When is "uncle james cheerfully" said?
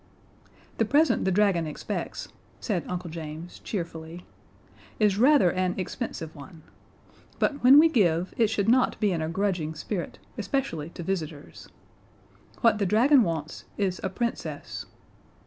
2.87-4.25